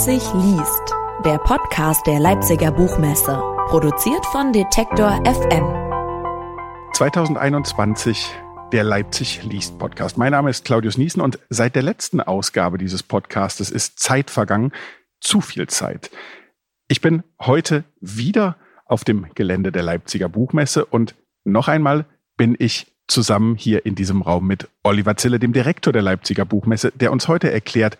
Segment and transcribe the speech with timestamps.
[0.00, 0.94] Leipzig liest,
[1.26, 6.94] der Podcast der Leipziger Buchmesse, produziert von Detektor FM.
[6.94, 8.34] 2021
[8.72, 10.16] der Leipzig liest Podcast.
[10.16, 14.72] Mein Name ist Claudius Niesen und seit der letzten Ausgabe dieses Podcastes ist Zeit vergangen,
[15.20, 16.10] zu viel Zeit.
[16.88, 22.06] Ich bin heute wieder auf dem Gelände der Leipziger Buchmesse und noch einmal
[22.38, 26.90] bin ich zusammen hier in diesem Raum mit Oliver Zille, dem Direktor der Leipziger Buchmesse,
[26.94, 27.98] der uns heute erklärt,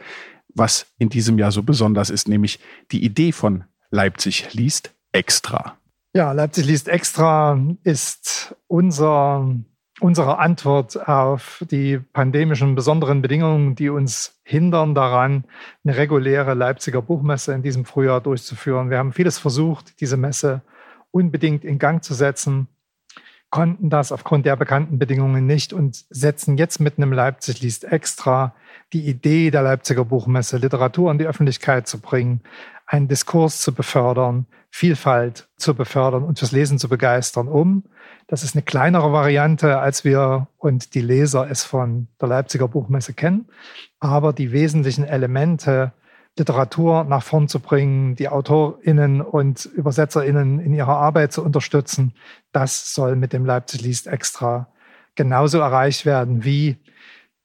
[0.55, 2.61] was in diesem Jahr so besonders ist, nämlich
[2.93, 5.77] die Idee von Leipzig liest extra.
[6.15, 9.49] Ja, Leipzig liest extra ist unser,
[10.01, 15.45] unsere Antwort auf die pandemischen besonderen Bedingungen, die uns hindern daran,
[15.85, 18.91] eine reguläre Leipziger Buchmesse in diesem Frühjahr durchzuführen.
[18.91, 20.63] Wir haben vieles versucht, diese Messe
[21.11, 22.69] unbedingt in Gang zu setzen
[23.51, 28.55] konnten das aufgrund der bekannten Bedingungen nicht und setzen jetzt mit einem Leipzig liest extra
[28.93, 32.41] die Idee der Leipziger Buchmesse, Literatur an die Öffentlichkeit zu bringen,
[32.87, 37.85] einen Diskurs zu befördern, Vielfalt zu befördern und fürs Lesen zu begeistern, um.
[38.29, 43.13] Das ist eine kleinere Variante, als wir und die Leser es von der Leipziger Buchmesse
[43.13, 43.49] kennen.
[43.99, 45.93] Aber die wesentlichen Elemente
[46.39, 52.15] Literatur nach vorn zu bringen, die AutorInnen und ÜbersetzerInnen in ihrer Arbeit zu unterstützen,
[52.53, 54.69] das soll mit dem Leipzig liest extra
[55.17, 56.77] genauso erreicht werden, wie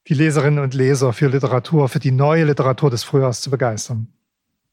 [0.08, 4.08] die Leserinnen und Leser für Literatur, für die neue Literatur des Frühjahrs zu begeistern.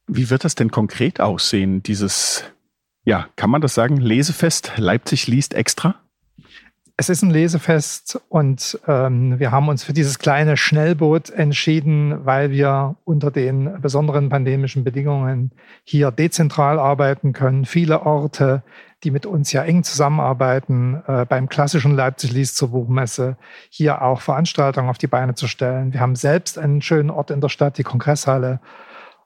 [0.07, 2.43] Wie wird das denn konkret aussehen, dieses,
[3.03, 6.02] ja, kann man das sagen, Lesefest Leipzig liest extra?
[6.95, 12.51] Es ist ein Lesefest und ähm, wir haben uns für dieses kleine Schnellboot entschieden, weil
[12.51, 15.51] wir unter den besonderen pandemischen Bedingungen
[15.83, 17.65] hier dezentral arbeiten können.
[17.65, 18.61] Viele Orte,
[19.03, 23.37] die mit uns ja eng zusammenarbeiten, äh, beim klassischen Leipzig liest zur Buchmesse,
[23.69, 25.93] hier auch Veranstaltungen auf die Beine zu stellen.
[25.93, 28.59] Wir haben selbst einen schönen Ort in der Stadt, die Kongresshalle.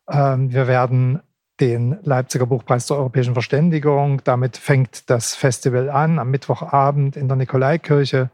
[0.09, 1.20] Ähm, wir werden
[1.59, 4.22] den Leipziger Buchpreis der europäischen Verständigung.
[4.23, 8.29] Damit fängt das Festival an, am Mittwochabend in der Nikolaikirche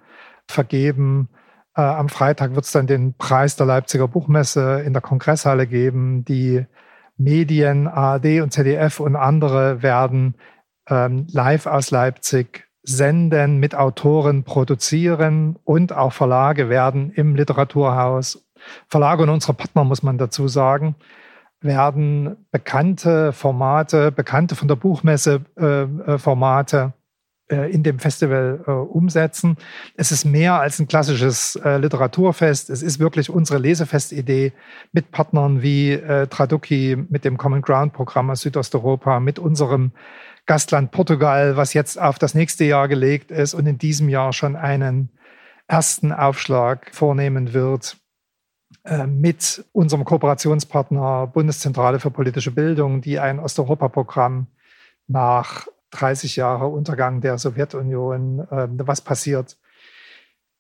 [0.48, 1.30] vergeben.
[1.76, 6.26] Äh, am Freitag wird es dann den Preis der Leipziger Buchmesse in der Kongresshalle geben.
[6.26, 6.66] Die
[7.18, 10.36] Medien, ARD und ZDF und andere werden
[10.90, 18.46] ähm, live aus Leipzig senden, mit Autoren produzieren und auch Verlage werden im Literaturhaus,
[18.88, 20.96] Verlage und unsere Partner, muss man dazu sagen,
[21.64, 26.94] werden bekannte Formate, bekannte von der Buchmesse äh, äh, Formate
[27.50, 29.58] äh, in dem Festival äh, umsetzen.
[29.96, 32.70] Es ist mehr als ein klassisches äh, Literaturfest.
[32.70, 34.54] Es ist wirklich unsere Lesefestidee
[34.92, 39.92] mit Partnern wie äh, Traduki, mit dem Common Ground Programm aus Südosteuropa, mit unserem
[40.46, 44.56] Gastland Portugal, was jetzt auf das nächste Jahr gelegt ist und in diesem Jahr schon
[44.58, 45.10] einen
[45.68, 47.98] ersten Aufschlag vornehmen wird
[49.08, 54.48] mit unserem Kooperationspartner Bundeszentrale für politische Bildung, die ein Osteuropa-Programm
[55.08, 59.58] nach 30 Jahren Untergang der Sowjetunion, äh, was passiert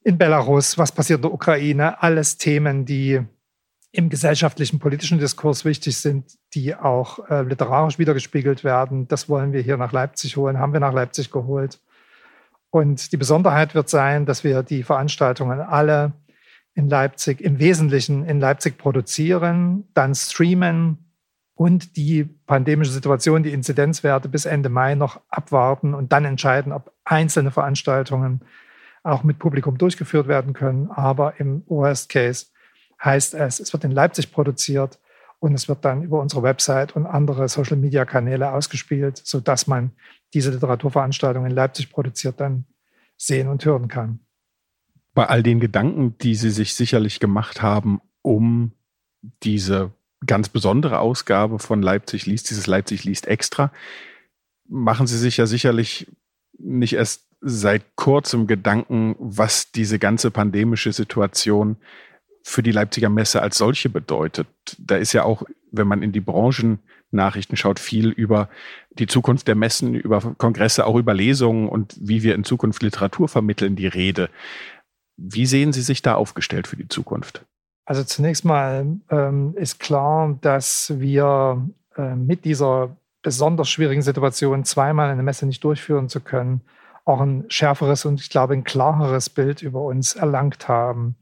[0.04, 3.22] in Belarus, was passiert in der Ukraine, alles Themen, die
[3.92, 9.08] im gesellschaftlichen, politischen Diskurs wichtig sind, die auch äh, literarisch wiedergespiegelt werden.
[9.08, 11.80] Das wollen wir hier nach Leipzig holen, haben wir nach Leipzig geholt.
[12.72, 16.14] Und die Besonderheit wird sein, dass wir die Veranstaltungen alle
[16.76, 20.98] in Leipzig, im Wesentlichen in Leipzig produzieren, dann streamen
[21.56, 26.92] und die pandemische Situation, die Inzidenzwerte bis Ende Mai noch abwarten und dann entscheiden, ob
[27.04, 28.42] einzelne Veranstaltungen
[29.04, 30.90] auch mit Publikum durchgeführt werden können.
[30.90, 32.48] Aber im Worst Case
[33.04, 35.00] heißt es, es wird in Leipzig produziert
[35.40, 39.92] und es wird dann über unsere Website und andere Social-Media-Kanäle ausgespielt, sodass man
[40.34, 42.66] diese Literaturveranstaltung in Leipzig produziert dann
[43.18, 44.22] sehen und hören kann
[45.14, 48.72] bei all den Gedanken, die Sie sich sicherlich gemacht haben, um
[49.44, 49.92] diese
[50.26, 53.72] ganz besondere Ausgabe von Leipzig liest, dieses Leipzig liest extra,
[54.68, 56.08] machen Sie sich ja sicherlich
[56.58, 61.78] nicht erst seit kurzem Gedanken, was diese ganze pandemische Situation
[62.42, 64.48] für die Leipziger Messe als solche bedeutet.
[64.78, 68.50] Da ist ja auch, wenn man in die Branchennachrichten schaut, viel über
[68.92, 73.28] die Zukunft der Messen, über Kongresse, auch über Lesungen und wie wir in Zukunft Literatur
[73.28, 74.30] vermitteln, die Rede.
[75.18, 77.46] Wie sehen Sie sich da aufgestellt für die Zukunft?
[77.86, 81.68] Also zunächst mal ähm, ist klar, dass wir
[81.98, 86.62] äh, mit dieser besonders schwierigen Situation zweimal eine Messe nicht durchführen zu können,
[87.06, 91.16] auch ein schärferes und ich glaube ein klareres Bild über uns erlangt haben.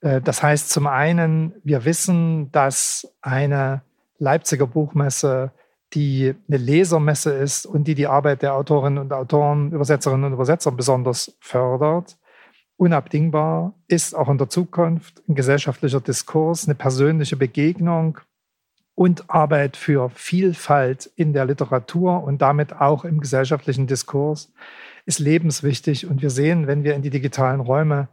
[0.00, 3.82] Äh, das heißt zum einen, wir wissen, dass eine
[4.18, 5.50] Leipziger Buchmesse
[5.94, 10.72] die eine Lesermesse ist und die die Arbeit der Autorinnen und Autoren, Übersetzerinnen und Übersetzer
[10.72, 12.16] besonders fördert
[12.76, 18.18] unabdingbar ist auch in der Zukunft ein gesellschaftlicher Diskurs, eine persönliche Begegnung
[18.94, 24.52] und Arbeit für Vielfalt in der Literatur und damit auch im gesellschaftlichen Diskurs
[25.04, 26.06] ist lebenswichtig.
[26.06, 28.08] Und wir sehen, wenn wir in die digitalen Räume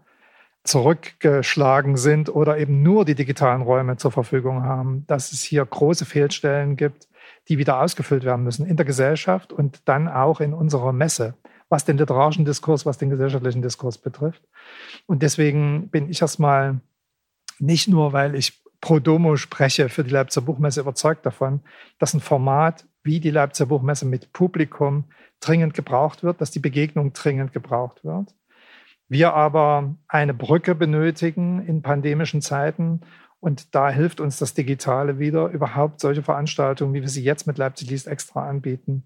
[0.63, 6.05] zurückgeschlagen sind oder eben nur die digitalen Räume zur Verfügung haben, dass es hier große
[6.05, 7.07] Fehlstellen gibt,
[7.49, 11.33] die wieder ausgefüllt werden müssen in der Gesellschaft und dann auch in unserer Messe,
[11.73, 14.43] was den literarischen Diskurs, was den gesellschaftlichen Diskurs betrifft.
[15.07, 16.81] Und deswegen bin ich erstmal
[17.57, 21.61] nicht nur, weil ich pro domo spreche für die Leipziger Buchmesse, überzeugt davon,
[21.97, 25.05] dass ein Format wie die Leipziger Buchmesse mit Publikum
[25.39, 28.35] dringend gebraucht wird, dass die Begegnung dringend gebraucht wird.
[29.09, 33.01] Wir aber eine Brücke benötigen in pandemischen Zeiten
[33.39, 37.57] und da hilft uns das Digitale wieder, überhaupt solche Veranstaltungen, wie wir sie jetzt mit
[37.57, 39.05] Leipzig Liest extra anbieten,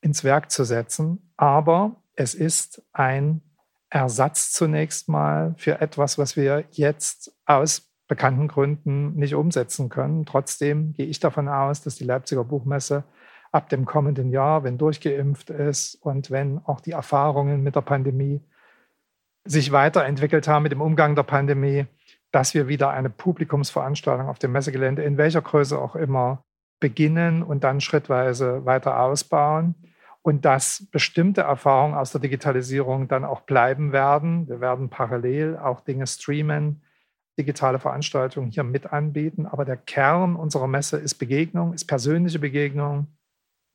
[0.00, 1.30] ins Werk zu setzen.
[1.36, 3.42] Aber es ist ein
[3.90, 10.26] Ersatz zunächst mal für etwas, was wir jetzt aus bekannten Gründen nicht umsetzen können.
[10.26, 13.04] Trotzdem gehe ich davon aus, dass die Leipziger Buchmesse
[13.52, 18.40] ab dem kommenden Jahr, wenn durchgeimpft ist und wenn auch die Erfahrungen mit der Pandemie
[19.44, 21.86] sich weiterentwickelt haben mit dem Umgang der Pandemie,
[22.32, 26.44] dass wir wieder eine Publikumsveranstaltung auf dem Messegelände in welcher Größe auch immer
[26.80, 29.74] beginnen und dann schrittweise weiter ausbauen
[30.26, 34.48] und dass bestimmte Erfahrungen aus der Digitalisierung dann auch bleiben werden.
[34.48, 36.82] Wir werden parallel auch Dinge streamen,
[37.38, 43.06] digitale Veranstaltungen hier mit anbieten, aber der Kern unserer Messe ist Begegnung, ist persönliche Begegnung,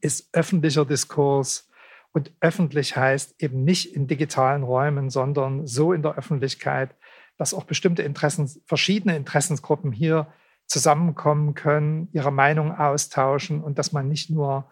[0.02, 1.70] ist öffentlicher Diskurs
[2.12, 6.94] und öffentlich heißt eben nicht in digitalen Räumen, sondern so in der Öffentlichkeit,
[7.38, 10.28] dass auch bestimmte Interessen, verschiedene Interessensgruppen hier
[10.68, 14.66] zusammenkommen können, ihre Meinung austauschen und dass man nicht nur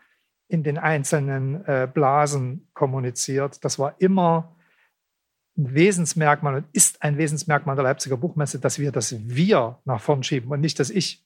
[0.49, 3.63] in den einzelnen äh, Blasen kommuniziert.
[3.63, 4.55] Das war immer
[5.55, 10.23] ein Wesensmerkmal und ist ein Wesensmerkmal der Leipziger Buchmesse, dass wir das Wir nach vorn
[10.23, 11.23] schieben und nicht das Ich.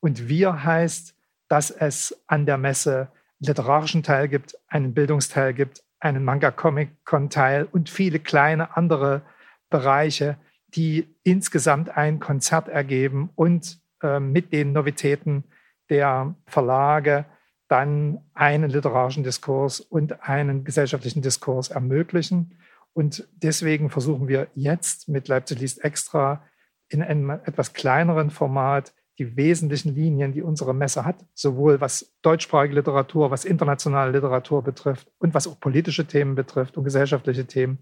[0.00, 1.14] Und Wir heißt,
[1.48, 3.08] dass es an der Messe
[3.38, 9.22] literarischen Teil gibt, einen Bildungsteil gibt, einen Manga-Comic-Con-Teil und viele kleine andere
[9.70, 10.36] Bereiche,
[10.74, 15.44] die insgesamt ein Konzert ergeben und äh, mit den Novitäten
[15.90, 17.24] der Verlage
[17.68, 22.58] dann einen literarischen Diskurs und einen gesellschaftlichen Diskurs ermöglichen.
[22.94, 26.42] Und deswegen versuchen wir jetzt mit Leipzig liest extra
[26.88, 32.76] in einem etwas kleineren Format die wesentlichen Linien, die unsere Messe hat, sowohl was deutschsprachige
[32.76, 37.78] Literatur, was internationale Literatur betrifft und was auch politische Themen betrifft und gesellschaftliche Themen,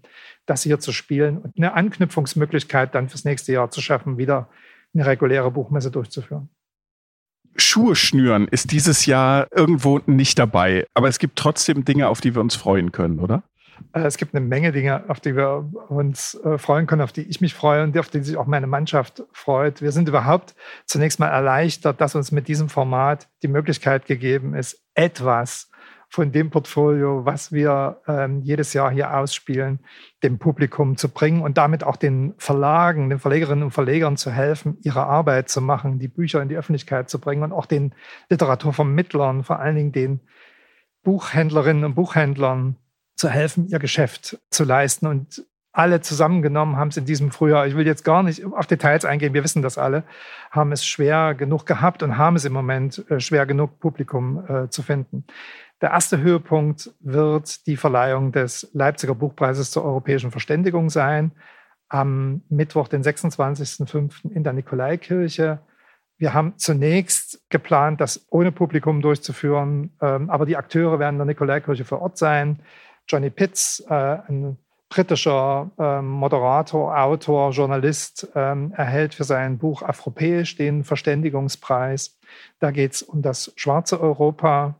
[0.47, 4.49] das hier zu spielen und eine Anknüpfungsmöglichkeit dann fürs nächste Jahr zu schaffen, wieder
[4.93, 6.49] eine reguläre Buchmesse durchzuführen.
[7.57, 12.35] Schuhe schnüren ist dieses Jahr irgendwo nicht dabei, aber es gibt trotzdem Dinge, auf die
[12.35, 13.43] wir uns freuen können, oder?
[13.93, 17.21] Äh, es gibt eine Menge Dinge, auf die wir uns äh, freuen können, auf die
[17.21, 19.81] ich mich freue und auf die sich auch meine Mannschaft freut.
[19.81, 20.55] Wir sind überhaupt
[20.85, 25.69] zunächst mal erleichtert, dass uns mit diesem Format die Möglichkeit gegeben ist, etwas
[26.09, 29.79] von dem Portfolio, was wir ähm, jedes Jahr hier ausspielen,
[30.23, 34.77] dem Publikum zu bringen und damit auch den Verlagen, den Verlegerinnen und Verlegern zu helfen,
[34.81, 37.93] ihre Arbeit zu machen, die Bücher in die Öffentlichkeit zu bringen und auch den
[38.29, 40.19] Literaturvermittlern, vor allen Dingen den
[41.03, 42.77] Buchhändlerinnen und Buchhändlern
[43.15, 45.07] zu helfen, ihr Geschäft zu leisten.
[45.07, 45.45] Und
[45.77, 49.35] alle zusammengenommen haben es in diesem Frühjahr, ich will jetzt gar nicht auf Details eingehen,
[49.35, 50.03] wir wissen das alle,
[50.49, 54.69] haben es schwer genug gehabt und haben es im Moment äh, schwer genug, Publikum äh,
[54.69, 55.25] zu finden.
[55.81, 61.31] Der erste Höhepunkt wird die Verleihung des Leipziger Buchpreises zur europäischen Verständigung sein.
[61.87, 64.31] Am Mittwoch, den 26.05.
[64.31, 65.59] in der Nikolaikirche.
[66.17, 71.25] Wir haben zunächst geplant, das ohne Publikum durchzuführen, ähm, aber die Akteure werden in der
[71.27, 72.59] Nikolaikirche vor Ort sein.
[73.07, 74.57] Johnny Pitts, äh, ein
[74.89, 82.17] britischer äh, Moderator, Autor, Journalist, ähm, erhält für sein Buch Afropäisch den Verständigungspreis.
[82.59, 84.75] Da geht es um das schwarze Europa.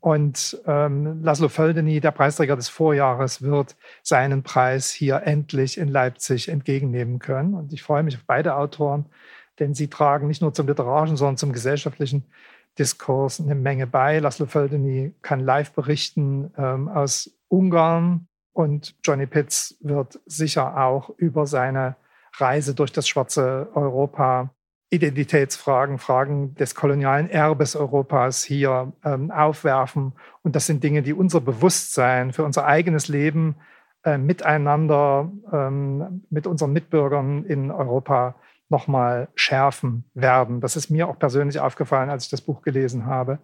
[0.00, 6.48] Und ähm, Laszlo Földeny, der Preisträger des Vorjahres, wird seinen Preis hier endlich in Leipzig
[6.48, 7.54] entgegennehmen können.
[7.54, 9.06] Und ich freue mich auf beide Autoren,
[9.58, 12.24] denn sie tragen nicht nur zum literarischen, sondern zum gesellschaftlichen
[12.78, 14.18] Diskurs eine Menge bei.
[14.20, 21.46] Laszlo Földeny kann live berichten ähm, aus Ungarn und Johnny Pitts wird sicher auch über
[21.46, 21.96] seine
[22.36, 24.50] Reise durch das schwarze Europa
[24.90, 30.12] Identitätsfragen, Fragen des kolonialen Erbes Europas hier ähm, aufwerfen.
[30.42, 33.54] Und das sind Dinge, die unser Bewusstsein für unser eigenes Leben
[34.04, 38.34] äh, miteinander, ähm, mit unseren Mitbürgern in Europa
[38.68, 40.60] nochmal schärfen werden.
[40.60, 43.38] Das ist mir auch persönlich aufgefallen, als ich das Buch gelesen habe,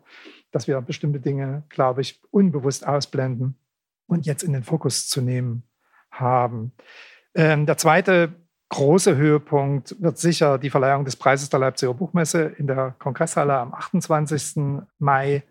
[0.51, 3.57] dass wir bestimmte Dinge, glaube ich, unbewusst ausblenden
[4.07, 5.63] und jetzt in den Fokus zu nehmen
[6.11, 6.73] haben.
[7.35, 8.35] Ähm, der zweite
[8.69, 13.75] große Höhepunkt wird sicher die Verleihung des Preises der Leipziger Buchmesse in der Kongresshalle am
[13.75, 14.83] 28.
[14.99, 15.45] Mai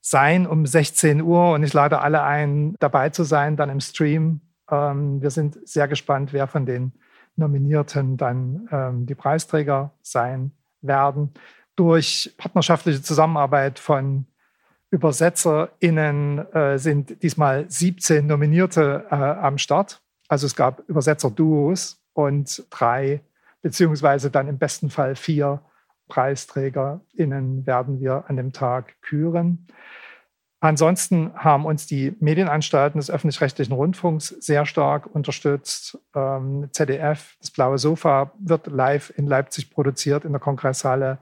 [0.00, 1.52] sein um 16 Uhr.
[1.52, 4.40] Und ich lade alle ein, dabei zu sein, dann im Stream.
[4.70, 6.92] Ähm, wir sind sehr gespannt, wer von den
[7.36, 11.34] Nominierten dann ähm, die Preisträger sein werden.
[11.74, 14.26] Durch partnerschaftliche Zusammenarbeit von
[14.90, 20.00] ÜbersetzerInnen äh, sind diesmal 17 Nominierte äh, am Start.
[20.28, 23.20] Also es gab Übersetzer-Duos und drei,
[23.60, 25.60] beziehungsweise dann im besten Fall vier
[26.08, 29.66] PreisträgerInnen werden wir an dem Tag küren.
[30.60, 35.98] Ansonsten haben uns die Medienanstalten des öffentlich-rechtlichen Rundfunks sehr stark unterstützt.
[36.14, 41.18] Ähm, ZDF, das Blaue Sofa, wird live in Leipzig produziert in der Kongresshalle.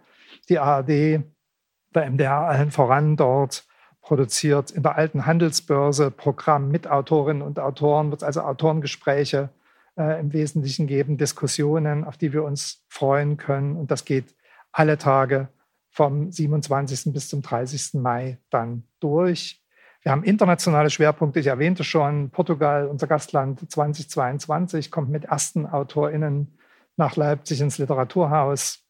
[0.49, 3.67] Die ARD, der MDR allen voran dort
[4.01, 9.49] produziert in der alten Handelsbörse Programm mit Autorinnen und Autoren, wird es also Autorengespräche
[9.97, 13.77] äh, im Wesentlichen geben, Diskussionen, auf die wir uns freuen können.
[13.77, 14.35] Und das geht
[14.73, 15.49] alle Tage
[15.91, 17.13] vom 27.
[17.13, 17.95] bis zum 30.
[17.95, 19.63] Mai dann durch.
[20.03, 21.41] Wir haben internationale Schwerpunkte.
[21.41, 26.59] Ich erwähnte schon, Portugal, unser Gastland 2022, kommt mit ersten AutorInnen
[26.97, 28.81] nach Leipzig ins Literaturhaus.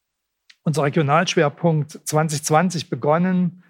[0.65, 3.63] Unser Regionalschwerpunkt 2020 begonnen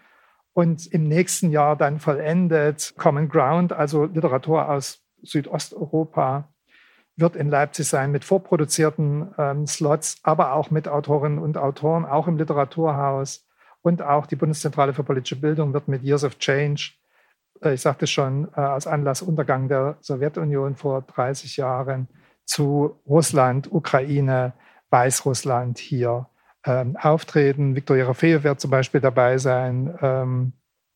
[0.53, 2.95] und im nächsten Jahr dann vollendet.
[2.97, 6.54] Common Ground, also Literatur aus Südosteuropa,
[7.17, 12.27] wird in Leipzig sein mit vorproduzierten ähm, Slots, aber auch mit Autorinnen und Autoren, auch
[12.27, 13.47] im Literaturhaus.
[13.83, 16.93] Und auch die Bundeszentrale für politische Bildung wird mit Years of Change,
[17.63, 22.09] äh, ich sagte schon, äh, aus Anlass Untergang der Sowjetunion vor 30 Jahren
[22.45, 24.53] zu Russland, Ukraine,
[24.91, 26.29] Weißrussland hier
[26.65, 27.75] ähm, auftreten.
[27.77, 29.97] Viktor Jerofejew wird zum Beispiel dabei sein.
[30.01, 30.53] Ähm,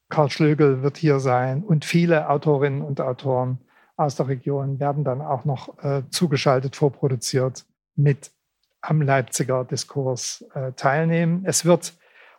[0.08, 3.58] Karl Schlögel wird hier sein und viele Autorinnen und Autoren
[3.98, 8.30] aus der Region werden dann auch noch äh, zugeschaltet, vorproduziert mit
[8.80, 11.42] am Leipziger Diskurs äh, teilnehmen.
[11.44, 11.94] Es wird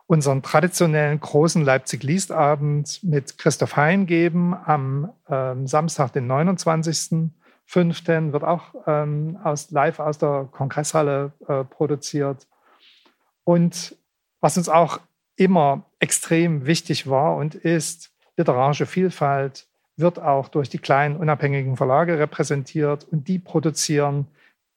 [0.08, 8.32] unseren traditionellen großen Leipzig-Liest-Abend mit Christoph Hein geben am ähm, Samstag, den 29.05.
[8.32, 12.48] wird auch ähm, aus, live aus der Kongresshalle äh, produziert.
[13.44, 13.96] Und
[14.39, 15.00] was uns auch
[15.36, 19.69] immer extrem wichtig war und ist, literarische Vielfalt,
[20.00, 24.27] wird auch durch die kleinen unabhängigen Verlage repräsentiert und die produzieren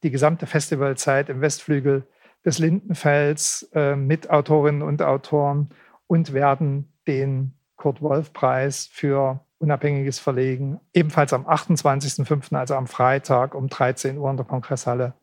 [0.02, 2.04] die gesamte Festivalzeit im Westflügel
[2.44, 5.70] des Lindenfelds äh, mit Autorinnen und Autoren
[6.06, 14.18] und werden den Kurt-Wolf-Preis für unabhängiges Verlegen ebenfalls am 28.05., also am Freitag um 13
[14.18, 15.14] Uhr in der Kongresshalle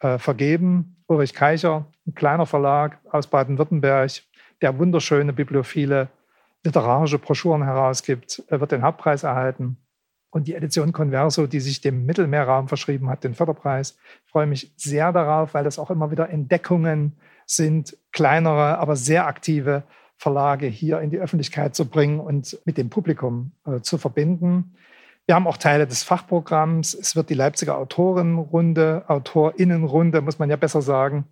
[0.00, 0.96] äh, vergeben.
[1.06, 4.10] Ulrich Keicher, ein kleiner Verlag aus Baden-Württemberg,
[4.60, 6.08] der wunderschöne bibliophile
[6.66, 9.78] literarische Broschüren herausgibt, wird den Hauptpreis erhalten.
[10.30, 13.96] Und die Edition Converso, die sich dem Mittelmeerraum verschrieben hat, den Förderpreis.
[14.26, 19.26] Ich freue mich sehr darauf, weil das auch immer wieder Entdeckungen sind, kleinere, aber sehr
[19.26, 19.84] aktive
[20.18, 24.74] Verlage hier in die Öffentlichkeit zu bringen und mit dem Publikum äh, zu verbinden.
[25.26, 26.94] Wir haben auch Teile des Fachprogramms.
[26.94, 31.24] Es wird die Leipziger Autorenrunde, Autorinnenrunde, muss man ja besser sagen,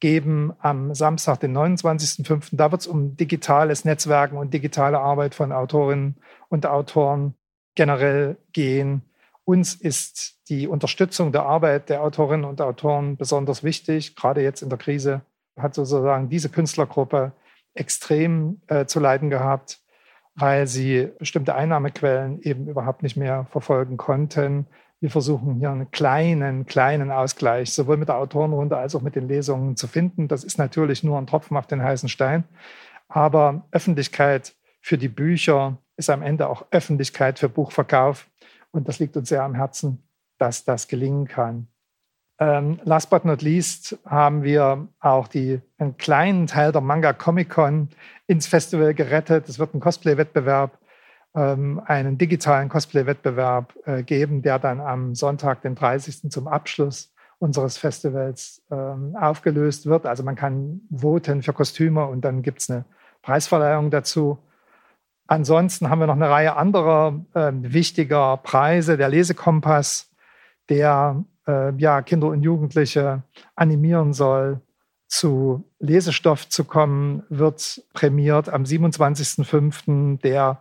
[0.00, 2.48] geben am Samstag, den 29.05.
[2.52, 6.16] Da wird es um digitales Netzwerken und digitale Arbeit von Autorinnen
[6.48, 7.34] und Autoren
[7.74, 9.02] generell gehen.
[9.44, 14.16] Uns ist die Unterstützung der Arbeit der Autorinnen und Autoren besonders wichtig.
[14.16, 15.22] Gerade jetzt in der Krise
[15.56, 17.32] hat sozusagen diese Künstlergruppe
[17.74, 19.80] extrem äh, zu leiden gehabt,
[20.34, 24.66] weil sie bestimmte Einnahmequellen eben überhaupt nicht mehr verfolgen konnten.
[25.00, 29.28] Wir versuchen hier einen kleinen, kleinen Ausgleich sowohl mit der Autorenrunde als auch mit den
[29.28, 30.28] Lesungen zu finden.
[30.28, 32.44] Das ist natürlich nur ein Tropfen auf den heißen Stein.
[33.08, 38.28] Aber Öffentlichkeit für die Bücher ist am Ende auch Öffentlichkeit für Buchverkauf.
[38.72, 40.02] Und das liegt uns sehr am Herzen,
[40.38, 41.66] dass das gelingen kann.
[42.38, 47.50] Ähm, last but not least haben wir auch die, einen kleinen Teil der Manga Comic
[47.50, 47.88] Con
[48.26, 49.48] ins Festival gerettet.
[49.48, 50.78] Es wird ein Cosplay-Wettbewerb
[51.34, 56.30] ähm, einen digitalen Cosplay-Wettbewerb äh, geben, der dann am Sonntag, den 30.
[56.30, 60.06] zum Abschluss unseres Festivals ähm, aufgelöst wird.
[60.06, 62.84] Also man kann voten für Kostüme und dann gibt es eine
[63.22, 64.38] Preisverleihung dazu.
[65.26, 68.96] Ansonsten haben wir noch eine Reihe anderer äh, wichtiger Preise.
[68.96, 70.10] Der Lesekompass,
[70.68, 73.22] der äh, ja, Kinder und Jugendliche
[73.54, 74.60] animieren soll,
[75.06, 80.20] zu Lesestoff zu kommen, wird prämiert am 27.05.
[80.20, 80.60] Der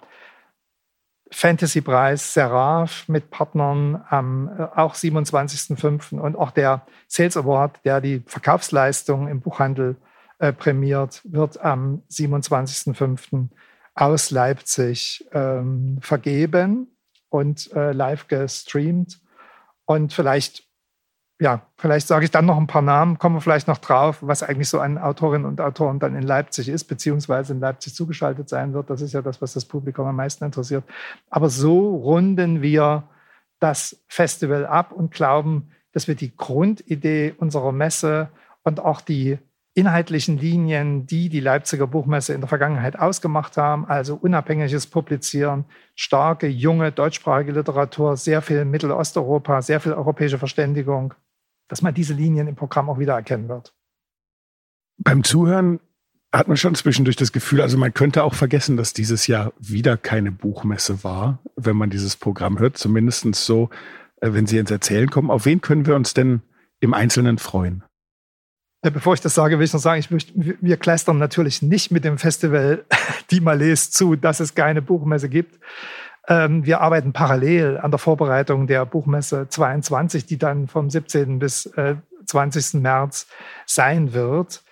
[1.32, 6.20] Fantasy-Preis Seraph mit Partnern am äh, auch 27.05.
[6.20, 9.98] und auch der Sales Award, der die Verkaufsleistung im Buchhandel
[10.40, 13.50] äh, prämiert, wird am 27.05.
[13.94, 16.88] aus Leipzig ähm, vergeben
[17.30, 19.20] und äh, live gestreamt.
[19.86, 20.69] Und vielleicht
[21.42, 24.44] ja, vielleicht sage ich dann noch ein paar Namen, kommen wir vielleicht noch drauf, was
[24.44, 28.74] eigentlich so an Autorinnen und Autoren dann in Leipzig ist, beziehungsweise in Leipzig zugeschaltet sein
[28.74, 28.90] wird.
[28.90, 30.84] Das ist ja das, was das Publikum am meisten interessiert.
[31.30, 33.04] Aber so runden wir
[33.60, 38.30] das Festival ab und glauben, dass wir die Grundidee unserer Messe
[38.64, 39.40] und auch die
[39.76, 45.64] inhaltlichen Linien, die die Leipziger Buchmesse in der Vergangenheit ausgemacht haben, also unabhängiges Publizieren,
[45.96, 51.14] starke, junge deutschsprachige Literatur, sehr viel Mittelosteuropa, sehr viel europäische Verständigung,
[51.70, 53.74] dass man diese Linien im Programm auch wieder erkennen wird.
[54.98, 55.80] Beim Zuhören
[56.32, 59.98] hat man schon zwischendurch das Gefühl, also man könnte auch vergessen, dass dieses Jahr wieder
[59.98, 62.78] keine Buchmesse war, wenn man dieses Programm hört.
[62.78, 63.70] Zumindest so,
[64.18, 65.32] äh, wenn Sie ins Erzählen kommen.
[65.32, 66.42] Auf wen können wir uns denn
[66.82, 67.84] im Einzelnen freuen?
[68.82, 72.06] Bevor ich das sage, will ich noch sagen, ich möchte, wir kleistern natürlich nicht mit
[72.06, 72.86] dem Festival
[73.32, 75.60] die Malais zu, dass es keine Buchmesse gibt.
[76.30, 81.40] Ähm, wir arbeiten parallel an der Vorbereitung der Buchmesse 22, die dann vom 17.
[81.40, 81.70] bis
[82.26, 82.74] 20.
[82.76, 83.28] Äh, März
[83.66, 84.64] sein wird.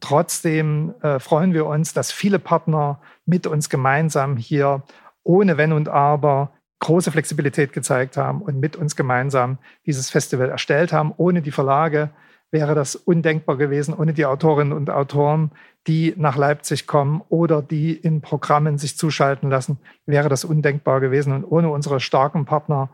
[0.00, 4.82] Trotzdem äh, freuen wir uns, dass viele Partner mit uns gemeinsam hier
[5.24, 10.92] ohne Wenn und Aber große Flexibilität gezeigt haben und mit uns gemeinsam dieses Festival erstellt
[10.92, 12.10] haben, ohne die Verlage,
[12.50, 15.50] wäre das undenkbar gewesen ohne die Autorinnen und Autoren,
[15.86, 21.32] die nach Leipzig kommen oder die in Programmen sich zuschalten lassen, wäre das undenkbar gewesen.
[21.32, 22.90] Und ohne unsere starken Partner,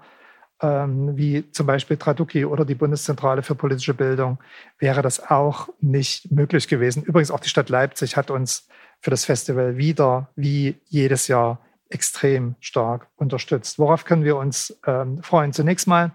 [0.62, 4.38] ähm, wie zum Beispiel Traduki oder die Bundeszentrale für politische Bildung,
[4.78, 7.02] wäre das auch nicht möglich gewesen.
[7.02, 8.68] Übrigens auch die Stadt Leipzig hat uns
[9.00, 13.78] für das Festival wieder, wie jedes Jahr, extrem stark unterstützt.
[13.78, 15.52] Worauf können wir uns ähm, freuen?
[15.52, 16.12] Zunächst mal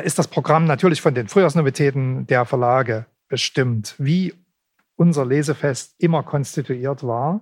[0.00, 4.34] ist das Programm natürlich von den Frühjahrsnovitäten der Verlage bestimmt, wie
[4.96, 7.40] unser Lesefest immer konstituiert war.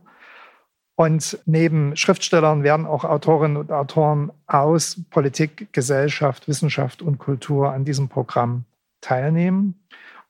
[0.96, 7.84] Und neben Schriftstellern werden auch Autorinnen und Autoren aus Politik, Gesellschaft, Wissenschaft und Kultur an
[7.84, 8.64] diesem Programm
[9.00, 9.80] teilnehmen.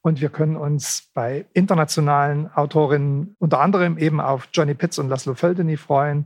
[0.03, 5.35] Und wir können uns bei internationalen Autorinnen unter anderem eben auf Johnny Pitts und Laszlo
[5.35, 6.25] Feldeni freuen,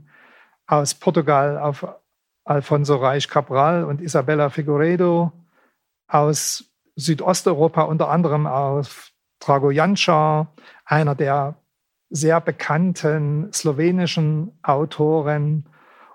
[0.67, 1.87] aus Portugal auf
[2.45, 5.33] Alfonso Reich Cabral und Isabella Figueredo,
[6.09, 6.65] aus
[6.97, 10.53] Südosteuropa, unter anderem aus Drago Jančar,
[10.85, 11.57] einer der
[12.11, 15.67] sehr bekannten slowenischen Autoren,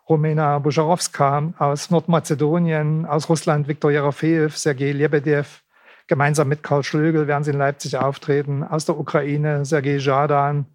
[0.08, 5.62] Romena Bujarowska aus Nordmazedonien, aus Russland Viktor Jerofeev, Sergei Lebedev,
[6.08, 10.66] gemeinsam mit Karl Schlögel werden sie in Leipzig auftreten, aus der Ukraine Sergei Jadan,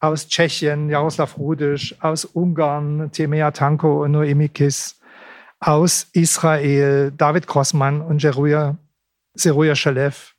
[0.00, 5.00] aus Tschechien Jaroslav Rudisch, aus Ungarn Temea Tanko und Noemi Kiss,
[5.66, 8.76] aus Israel David Grossmann und Zeruja,
[9.34, 10.34] Zeruja Shalev.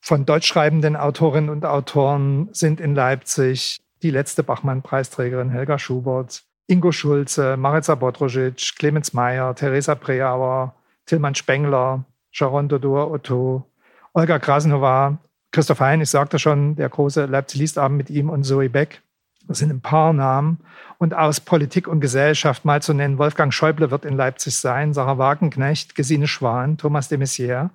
[0.00, 7.56] Von deutschschreibenden Autorinnen und Autoren sind in Leipzig die letzte Bachmann-Preisträgerin Helga Schubert, Ingo Schulze,
[7.56, 10.74] Maritza Bodrožić, Clemens Meyer, Theresa Preauer,
[11.06, 13.66] Tilman Spengler, Sharon Dodor Otto,
[14.12, 15.18] Olga Krasnova,
[15.50, 19.02] Christoph Hein, ich sagte schon, der große Leipzig-Liestabend mit ihm und Zoe Beck.
[19.46, 20.60] Das sind ein paar Namen.
[20.98, 25.18] Und aus Politik und Gesellschaft mal zu nennen, Wolfgang Schäuble wird in Leipzig sein, Sarah
[25.18, 27.70] Wagenknecht, Gesine Schwan, Thomas de Maizière,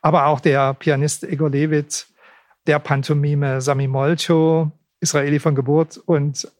[0.00, 2.06] aber auch der Pianist Igor Levit,
[2.66, 4.70] der Pantomime Sami Molcho,
[5.00, 6.50] Israeli von Geburt und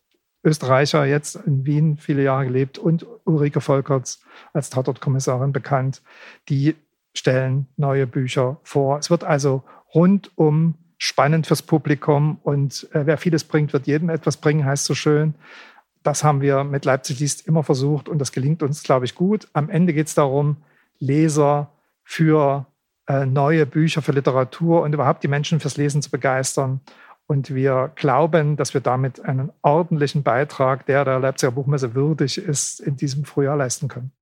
[0.45, 4.21] Österreicher, jetzt in Wien viele Jahre gelebt und Ulrike Volkerts
[4.53, 6.03] als Tatortkommissarin bekannt,
[6.49, 6.75] die
[7.15, 8.99] stellen neue Bücher vor.
[8.99, 9.63] Es wird also
[9.95, 14.95] rundum spannend fürs Publikum und äh, wer vieles bringt, wird jedem etwas bringen, heißt so
[14.95, 15.35] schön.
[16.05, 19.49] Das haben wir mit Leipzig liest immer versucht und das gelingt uns, glaube ich, gut.
[19.53, 20.59] Am Ende geht es darum,
[21.01, 21.73] Leser
[22.05, 22.67] für
[23.09, 26.79] äh, neue Bücher, für Literatur und überhaupt die Menschen fürs Lesen zu begeistern.
[27.27, 32.79] Und wir glauben, dass wir damit einen ordentlichen Beitrag, der der Leipziger Buchmesse würdig ist,
[32.79, 34.13] in diesem Frühjahr leisten können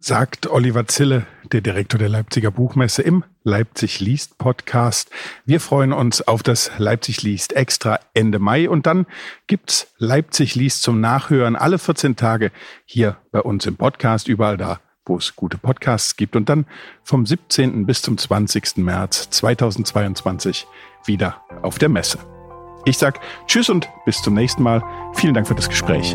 [0.00, 5.10] sagt Oliver Zille, der Direktor der Leipziger Buchmesse im Leipzig liest Podcast.
[5.44, 9.06] Wir freuen uns auf das Leipzig liest extra Ende Mai und dann
[9.46, 12.52] gibt's Leipzig liest zum Nachhören alle 14 Tage
[12.84, 16.66] hier bei uns im Podcast, überall da, wo es gute Podcasts gibt und dann
[17.02, 17.84] vom 17.
[17.84, 18.78] bis zum 20.
[18.78, 20.66] März 2022
[21.06, 22.18] wieder auf der Messe.
[22.84, 24.82] Ich sag Tschüss und bis zum nächsten Mal.
[25.14, 26.14] Vielen Dank für das Gespräch.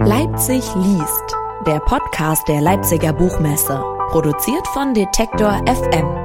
[0.00, 6.23] Leipzig liest der Podcast der Leipziger Buchmesse, produziert von Detektor FM.